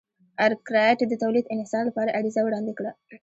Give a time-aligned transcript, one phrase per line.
[0.47, 2.91] ارکرایټ د تولید انحصار لپاره عریضه وړاندې کړه.